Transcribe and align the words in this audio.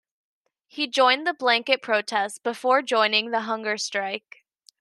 He 0.65 0.87
joined 0.87 1.27
the 1.27 1.33
blanket 1.35 1.83
protest 1.83 2.41
before 2.41 2.81
joining 2.81 3.29
the 3.29 3.41
hunger 3.41 3.77
strike. 3.77 4.43